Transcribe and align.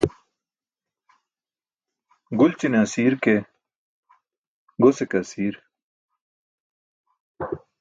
Gulćine 2.39 2.77
asiir 2.85 3.13
ke 3.23 3.35
gose 4.83 5.05
ke 5.11 5.17
asiir. 5.23 5.55